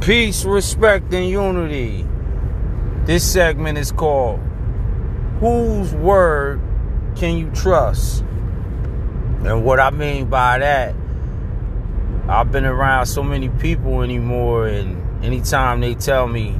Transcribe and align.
Peace, 0.00 0.46
respect, 0.46 1.12
and 1.12 1.28
unity. 1.28 2.06
This 3.04 3.30
segment 3.30 3.76
is 3.76 3.92
called 3.92 4.40
Whose 5.40 5.92
Word 5.94 6.58
Can 7.16 7.36
You 7.36 7.50
Trust? 7.50 8.22
And 8.22 9.62
what 9.62 9.78
I 9.78 9.90
mean 9.90 10.30
by 10.30 10.58
that, 10.60 10.94
I've 12.28 12.50
been 12.50 12.64
around 12.64 13.06
so 13.06 13.22
many 13.22 13.50
people 13.50 14.00
anymore, 14.00 14.68
and 14.68 15.22
anytime 15.22 15.80
they 15.80 15.94
tell 15.94 16.26
me, 16.26 16.52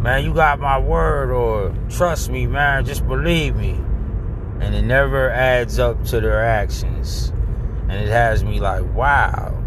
man, 0.00 0.22
you 0.22 0.34
got 0.34 0.60
my 0.60 0.78
word, 0.78 1.30
or 1.30 1.74
trust 1.88 2.28
me, 2.28 2.46
man, 2.46 2.84
just 2.84 3.08
believe 3.08 3.56
me, 3.56 3.80
and 4.60 4.74
it 4.74 4.82
never 4.82 5.30
adds 5.30 5.78
up 5.78 6.04
to 6.08 6.20
their 6.20 6.44
actions. 6.44 7.30
And 7.88 7.92
it 7.92 8.08
has 8.08 8.44
me 8.44 8.60
like, 8.60 8.84
wow, 8.92 9.58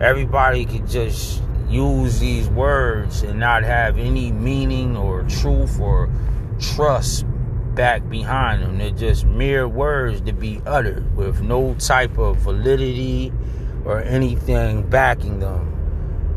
everybody 0.00 0.64
could 0.64 0.88
just 0.88 1.42
use 1.72 2.20
these 2.20 2.48
words 2.50 3.22
and 3.22 3.40
not 3.40 3.62
have 3.62 3.98
any 3.98 4.30
meaning 4.30 4.96
or 4.96 5.22
truth 5.24 5.80
or 5.80 6.10
trust 6.60 7.24
back 7.74 8.08
behind 8.08 8.62
them. 8.62 8.78
They're 8.78 8.90
just 8.90 9.24
mere 9.24 9.66
words 9.66 10.20
to 10.22 10.32
be 10.32 10.60
uttered 10.66 11.16
with 11.16 11.40
no 11.40 11.74
type 11.74 12.18
of 12.18 12.36
validity 12.38 13.32
or 13.84 14.00
anything 14.02 14.88
backing 14.88 15.40
them. 15.40 15.68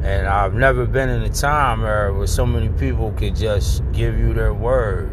And 0.04 0.28
I've 0.28 0.54
never 0.54 0.86
been 0.86 1.10
in 1.10 1.24
a 1.24 1.30
time 1.30 1.82
where, 1.82 2.26
so 2.28 2.46
many 2.46 2.70
people 2.70 3.12
could 3.12 3.36
just 3.36 3.84
give 3.92 4.18
you 4.18 4.34
their 4.34 4.54
word 4.54 5.10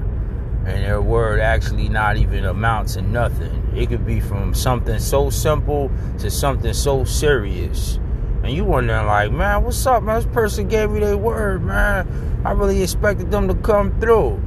and 0.64 0.84
their 0.84 1.02
word 1.02 1.40
actually 1.40 1.88
not 1.88 2.16
even 2.16 2.44
amount 2.44 2.88
to 2.90 3.02
nothing. 3.02 3.72
It 3.74 3.88
could 3.88 4.06
be 4.06 4.20
from 4.20 4.54
something 4.54 4.98
so 5.00 5.30
simple 5.30 5.90
to 6.18 6.30
something 6.30 6.72
so 6.72 7.04
serious. 7.04 7.98
And 8.42 8.52
you 8.52 8.64
wondering 8.64 9.06
like, 9.06 9.30
man, 9.30 9.62
what's 9.62 9.86
up, 9.86 10.02
man? 10.02 10.16
This 10.16 10.32
person 10.32 10.68
gave 10.68 10.90
me 10.90 11.00
their 11.00 11.16
word, 11.16 11.62
man. 11.62 12.42
I 12.44 12.52
really 12.52 12.82
expected 12.82 13.30
them 13.30 13.46
to 13.46 13.54
come 13.54 13.98
through. 14.00 14.42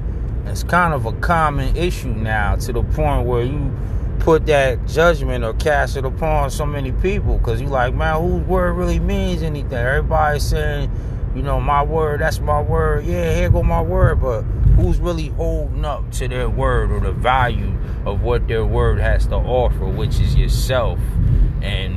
It's 0.48 0.64
kind 0.64 0.94
of 0.94 1.06
a 1.06 1.14
common 1.14 1.76
issue 1.78 2.14
now 2.14 2.56
to 2.58 2.74
the 2.74 2.84
point 2.84 3.26
where 3.26 3.44
you 3.44 3.72
put 4.20 4.46
that 4.48 4.86
judgment 4.86 5.44
or 5.44 5.54
cast 5.54 5.96
it 5.98 6.04
upon 6.04 6.50
so 6.52 6.66
many 6.66 6.92
people 6.92 7.38
because 7.38 7.62
you 7.62 7.68
like, 7.68 7.94
man, 7.94 8.22
whose 8.22 8.46
word 8.48 8.74
really 8.74 9.00
means 9.00 9.42
anything? 9.42 9.74
Everybody's 9.74 10.44
saying, 10.44 10.92
you 11.36 11.42
know, 11.42 11.60
my 11.62 11.84
word, 11.84 12.22
that's 12.22 12.40
my 12.40 12.62
word. 12.62 13.06
Yeah, 13.06 13.34
here 13.34 13.50
go 13.50 13.64
my 13.64 13.82
word. 13.82 14.22
But 14.22 14.42
who's 14.76 15.00
really 15.00 15.30
holding 15.30 15.86
up 15.86 16.12
to 16.14 16.28
their 16.28 16.50
word 16.50 16.92
or 16.92 17.00
the 17.00 17.12
value 17.12 17.74
of 18.06 18.22
what 18.22 18.48
their 18.48 18.66
word 18.66 19.00
has 19.00 19.28
to 19.28 19.36
offer, 19.36 19.86
which 19.86 20.20
is 20.20 20.36
yourself? 20.36 21.00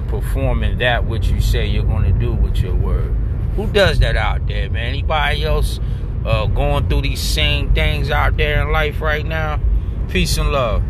Performing 0.09 0.79
that 0.79 1.07
which 1.07 1.29
you 1.29 1.41
say 1.41 1.67
you're 1.67 1.85
going 1.85 2.13
to 2.13 2.19
do 2.19 2.33
with 2.33 2.59
your 2.59 2.75
word. 2.75 3.15
Who 3.57 3.67
does 3.67 3.99
that 4.01 4.17
out 4.17 4.47
there, 4.47 4.71
man? 4.71 4.87
Anybody 4.87 5.45
else 5.45 5.81
uh, 6.25 6.47
going 6.47 6.89
through 6.89 7.03
these 7.03 7.21
same 7.21 7.75
things 7.75 8.11
out 8.11 8.37
there 8.37 8.63
in 8.63 8.73
life 8.73 9.01
right 9.01 9.25
now? 9.25 9.61
Peace 10.09 10.37
and 10.39 10.51
love. 10.51 10.83